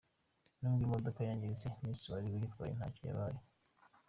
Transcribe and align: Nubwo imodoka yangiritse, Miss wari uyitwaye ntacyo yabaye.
Nubwo 0.59 0.81
imodoka 0.87 1.19
yangiritse, 1.27 1.67
Miss 1.83 2.01
wari 2.11 2.27
uyitwaye 2.35 2.71
ntacyo 2.77 3.03
yabaye. 3.09 3.39